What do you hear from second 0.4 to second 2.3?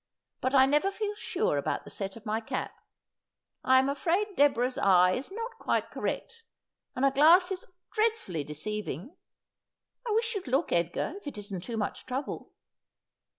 I never feel sure about the set of